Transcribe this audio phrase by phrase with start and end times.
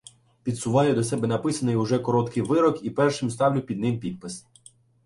[0.43, 4.45] Підсуваю до себе написаний уже короткий вирок і першим ставлю під ним підпис.